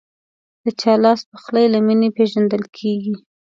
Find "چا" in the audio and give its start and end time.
0.81-0.93